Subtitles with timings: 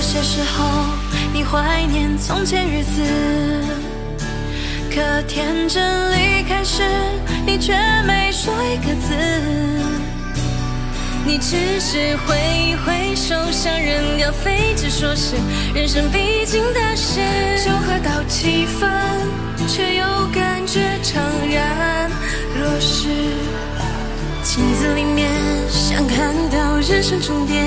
[0.00, 0.64] 有些时候，
[1.30, 3.02] 你怀念从前日子，
[4.90, 6.82] 可天真离开时，
[7.44, 7.74] 你却
[8.06, 9.14] 没说一个字。
[11.26, 15.36] 你只是挥一挥手，像人要飞，只说是
[15.74, 17.20] 人生必经的事。
[17.62, 18.90] 酒喝到七分，
[19.68, 21.20] 却又感觉怅
[21.52, 22.10] 然
[22.58, 23.06] 若失。
[24.42, 25.30] 镜子里面
[25.68, 27.66] 想看到人生终点，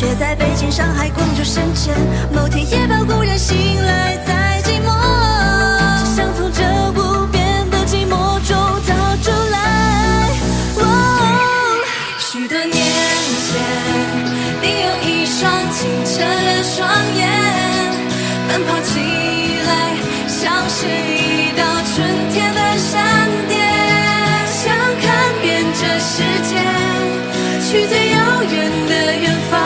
[0.00, 1.94] 却在北京、上海、广州、深圳，
[2.32, 4.88] 某天夜半忽然醒来，在寂寞，
[5.98, 9.58] 只想从这无边的寂寞中逃出来。
[10.78, 10.82] 哦
[12.18, 13.60] 许多年前，
[14.62, 17.28] 你有一双清澈的双眼，
[18.48, 18.96] 奔跑起
[19.68, 19.70] 来
[20.26, 23.52] 像是一道春天的闪电，
[24.48, 25.04] 想看
[25.42, 26.56] 遍这世界，
[27.68, 28.56] 去最遥远
[28.88, 29.60] 的远方，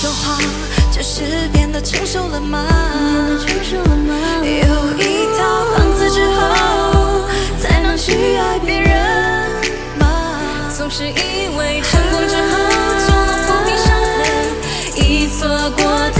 [0.00, 0.38] 说话，
[0.90, 2.66] 就是变得成熟了吗？
[3.46, 4.14] 成熟了吗？
[4.42, 4.48] 有
[4.96, 5.44] 一套
[5.76, 7.28] 房子之后，
[7.60, 8.96] 才能去爱别人
[9.98, 10.32] 吗？
[10.74, 12.56] 总是以为成功之后
[13.06, 15.46] 就能抚平伤痕，一错
[15.76, 16.19] 过。